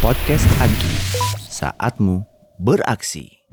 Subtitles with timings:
[0.00, 0.92] Podcast Agi,
[1.46, 2.24] saatmu
[2.56, 3.44] beraksi.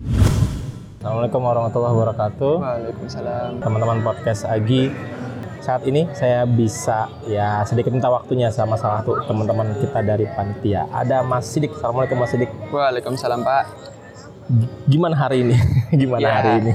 [0.95, 2.53] Assalamualaikum warahmatullahi wabarakatuh.
[2.55, 3.59] Waalaikumsalam.
[3.59, 4.95] Teman-teman podcast Agi,
[5.59, 10.87] saat ini saya bisa ya sedikit minta waktunya sama salah satu teman-teman kita dari panitia.
[10.87, 11.75] Ada Mas Sidik.
[11.75, 12.47] Assalamualaikum Mas Sidik.
[12.71, 13.63] Waalaikumsalam Pak.
[14.55, 15.59] G- Gimana hari ini?
[15.99, 16.33] Gimana Ya.
[16.39, 16.73] hari ini?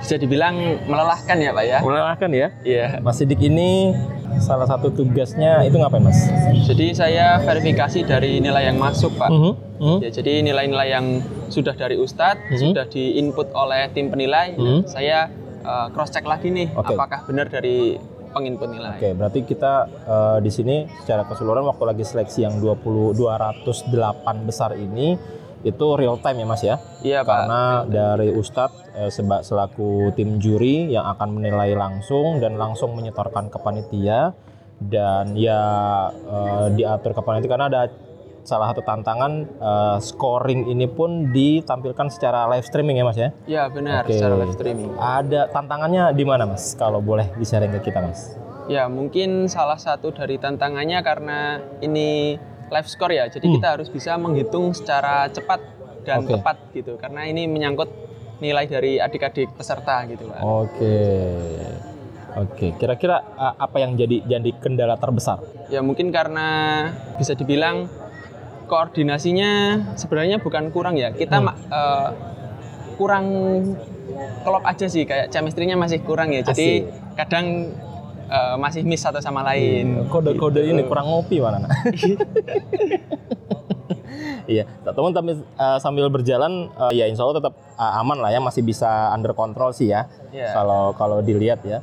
[0.00, 0.54] Bisa dibilang
[0.86, 1.78] melelahkan ya Pak ya?
[1.80, 2.48] Melelahkan ya?
[2.62, 2.86] Iya.
[3.00, 3.96] Mas Sidik ini
[4.38, 6.28] salah satu tugasnya itu ngapain Mas?
[6.66, 9.30] Jadi saya verifikasi dari nilai yang masuk Pak.
[9.32, 9.96] Mhm, mhm.
[10.04, 11.06] Ya, jadi nilai-nilai yang
[11.48, 12.58] sudah dari Ustadz, Mhm.
[12.70, 14.52] sudah diinput oleh tim penilai,
[14.84, 15.32] saya
[15.90, 16.94] cross check lagi nih Oke.
[16.94, 17.98] apakah benar dari
[18.30, 19.00] penginput nilai.
[19.00, 24.76] Oke, berarti kita eh, di sini secara keseluruhan waktu lagi seleksi yang 20 208 besar
[24.76, 25.16] ini
[25.66, 26.76] itu real time ya Mas ya?
[27.02, 27.34] Iya Pak.
[27.34, 29.10] karena dari Ustadz eh,
[29.42, 34.30] selaku tim juri yang akan menilai langsung dan langsung menyetorkan ke panitia
[34.78, 35.60] dan ya
[36.14, 37.82] eh, diatur ke panitia karena ada
[38.46, 43.28] salah satu tantangan eh, scoring ini pun ditampilkan secara live streaming ya Mas ya.
[43.50, 44.14] Iya benar Oke.
[44.14, 44.94] secara live streaming.
[44.94, 46.78] Ada tantangannya di mana Mas?
[46.78, 48.38] Kalau boleh di-sharing ke kita Mas.
[48.70, 53.54] Ya mungkin salah satu dari tantangannya karena ini live score ya, jadi Hmm.
[53.56, 55.60] kita harus bisa menghitung secara cepat
[56.02, 56.34] dan Oke.
[56.34, 57.90] tepat gitu, karena ini menyangkut
[58.38, 60.40] nilai dari adik-adik peserta gitu pak.
[60.42, 60.98] Oke.
[62.36, 65.40] Oke, kira-kira eh, apa yang jadi jadi kendala terbesar?
[65.72, 66.46] Ya mungkin karena
[67.16, 67.88] bisa dibilang
[68.66, 71.54] koordinasinya sebenarnya bukan kurang ya, kita Hmm.
[71.54, 72.08] eh,
[73.00, 73.24] kurang
[74.42, 77.72] klop aja sih, kayak chemistry-nya masih kurang ya, jadi kadang
[78.26, 80.06] eh, masih miss satu sama lain.
[80.10, 80.72] Kode-kode Gitu.
[80.74, 81.66] ini kurang ngopi mana?
[84.46, 88.38] Iya, teman tapi eh, sambil berjalan eh, ya insya Allah tetap eh, aman lah ya,
[88.38, 90.06] masih bisa under control sih ya.
[90.30, 90.54] Iya.
[90.54, 91.82] Kalau kalau dilihat ya,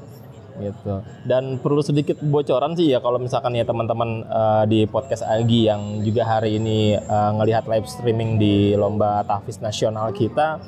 [0.64, 1.04] gitu.
[1.28, 6.08] Dan perlu sedikit bocoran sih ya kalau misalkan ya teman-teman eh, di podcast Agi yang
[6.08, 10.64] juga hari ini eh, ngelihat live streaming di lomba tahfiz nasional kita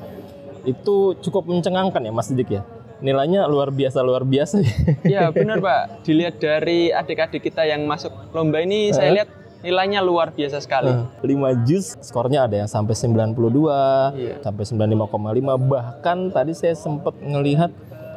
[0.67, 2.63] itu cukup mencengangkan ya Mas Didik ya.
[2.97, 4.63] Nilainya luar biasa luar biasa.
[5.05, 6.01] Ya benar Pak.
[6.01, 9.15] Dilihat dari adik-adik kita yang masuk lomba ini, saya Eh?
[9.15, 9.29] lihat
[9.61, 10.93] nilainya luar biasa sekali.
[11.19, 11.25] 5
[11.63, 14.35] juz skornya ada yang sampai 92 Iya.
[14.39, 15.09] sampai 95,5
[15.57, 17.73] bahkan tadi saya sempat ngelihat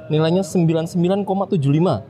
[0.06, 2.04] nilainya 99,75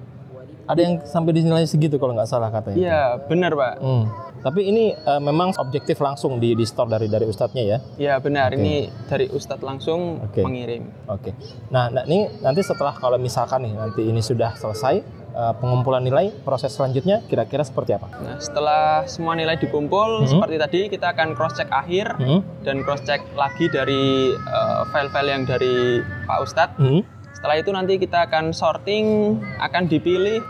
[0.69, 3.75] ada yang sampai di nilai segitu kalau nggak salah katanya Iya benar Pak.
[3.79, 4.05] Hmm.
[4.39, 8.49] tapi ini eh, memang objektif langsung di di store dari dari ustadznya ya Ya benar.
[8.49, 8.56] Oke.
[8.56, 10.41] Ini dari Ustadz langsung Oke.
[10.41, 10.87] mengirim.
[11.07, 11.33] oke
[11.69, 14.95] nah, nah ini nanti setelah kalau misalkan nih nanti ini sudah selesai
[15.31, 20.28] eh, pengumpulan nilai proses selanjutnya kira-kira seperti apa Nah setelah semua nilai dikumpul, Mhm.
[20.28, 22.41] seperti tadi kita akan cross check akhir Hmm?
[22.61, 26.77] dan cross check lagi dari eh, file-file yang dari Pak Ustadz.
[26.77, 27.03] Hmm?
[27.33, 30.43] Setelah itu nanti kita akan sorting, akan dipilih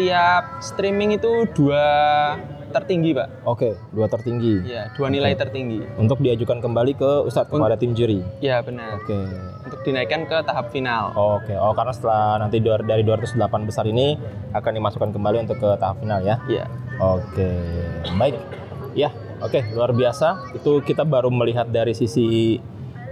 [0.00, 1.84] tiap streaming itu dua
[2.70, 3.28] tertinggi Pak.
[3.44, 5.82] oke dua tertinggi Ya dua nilai tertinggi.
[5.98, 8.96] untuk diajukan kembali ke ustadz kepada tim juri Ya benar.
[8.96, 9.18] oke
[9.60, 11.12] Untuk dinaikkan ke tahap final.
[11.12, 14.18] Oke, oh karena setelah nanti dari 208 besar ini
[14.50, 16.42] akan dimasukkan kembali untuk ke tahap final ya.
[16.48, 16.64] Iya.
[16.98, 17.48] Oke,
[18.10, 18.34] baik.
[18.92, 19.08] Ya,
[19.38, 20.50] oke, luar biasa.
[20.52, 22.58] Itu kita baru melihat dari sisi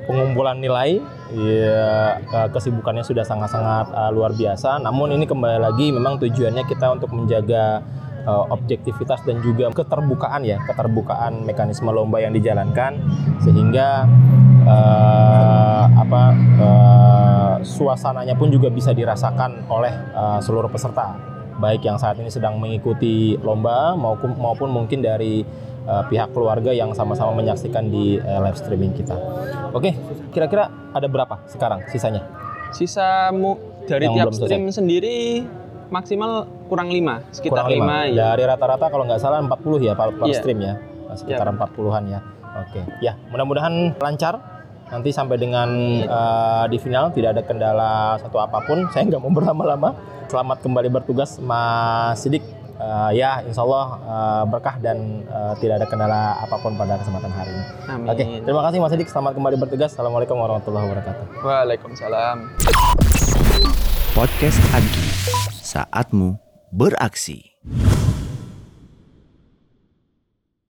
[0.09, 1.05] pengumpulan nilai.
[1.29, 4.81] Ya, ke- kesibukannya sudah sangat-sangat uh, luar biasa.
[4.81, 7.85] Namun ini kembali lagi memang tujuannya kita untuk menjaga
[8.25, 12.97] uh, objektivitas dan juga keterbukaan ya, keterbukaan mekanisme lomba yang dijalankan
[13.45, 14.09] sehingga
[14.65, 16.23] uh, apa
[16.57, 21.17] uh, suasananya pun juga bisa dirasakan oleh uh, seluruh peserta
[21.59, 25.43] baik yang saat ini sedang mengikuti lomba maupun maupun mungkin dari
[25.89, 29.17] uh, pihak keluarga yang sama-sama menyaksikan di uh, live streaming kita.
[29.73, 29.97] Oke,
[30.31, 32.23] kira-kira ada berapa sekarang sisanya?
[32.69, 34.49] Sisa mu dari Yang tiap belum selesai.
[34.53, 35.17] stream sendiri
[35.89, 37.97] maksimal kurang 5, sekitar Kurang 5, lima.
[38.07, 38.15] ya.
[38.29, 40.37] Dari rata-rata kalau nggak salah 40 ya per, per Iya.
[40.37, 40.75] stream ya.
[41.17, 42.21] Sekitar 40-an ya.
[42.59, 42.81] Oke.
[43.01, 44.61] Ya, mudah-mudahan lancar.
[44.89, 45.69] Nanti sampai dengan
[46.05, 48.85] uh, di final tidak ada kendala satu apa pun.
[48.93, 49.97] Saya nggak mau berlama-lama.
[50.29, 52.45] Selamat kembali bertugas Mas Sidik.
[52.79, 57.35] Uh, ya, insya Allah uh, berkah dan uh, tidak ada kendala apa pun pada kesempatan
[57.35, 57.65] hari ini.
[57.91, 58.07] Amin.
[58.07, 59.09] Oke, terima kasih Mas Sidik.
[59.11, 59.91] Selamat kembali bertugas.
[59.99, 61.25] Assalamualaikum warahmatullahi wabarakatuh.
[61.43, 62.37] Waalaikumsalam.
[64.15, 65.07] Podcast Agi,
[65.59, 66.39] saatmu
[66.71, 67.48] beraksi.